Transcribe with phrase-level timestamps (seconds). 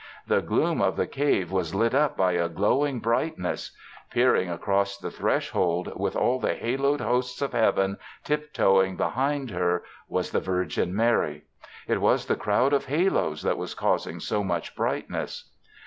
[0.25, 3.77] The gloom of the cave was lit up by a glowing brightness.
[4.09, 10.31] Peering across the threshold, with all the haloed hosts of Heaven tiptoeing behind her, was
[10.31, 11.43] the Virgin Mary.
[11.87, 15.51] It was the crowd of haloes that was causing so much brightness.